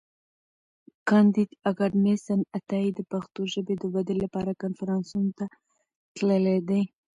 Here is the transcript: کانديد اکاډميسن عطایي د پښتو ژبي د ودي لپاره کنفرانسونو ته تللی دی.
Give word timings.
کانديد 1.09 1.49
اکاډميسن 1.69 2.39
عطایي 2.57 2.89
د 2.95 2.99
پښتو 3.11 3.41
ژبي 3.53 3.75
د 3.79 3.83
ودي 3.93 4.15
لپاره 4.23 4.59
کنفرانسونو 4.63 5.29
ته 5.37 5.45
تللی 6.15 6.57
دی. 6.69 6.81